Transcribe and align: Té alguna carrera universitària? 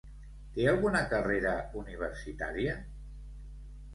Té 0.53 0.63
alguna 0.71 1.01
carrera 1.11 1.51
universitària? 1.83 2.75